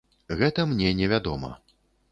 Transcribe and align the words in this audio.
Гэта 0.39 0.65
мне 0.71 0.95
не 1.03 1.11
вядома. 1.15 1.55